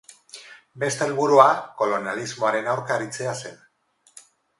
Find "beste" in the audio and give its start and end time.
0.83-1.07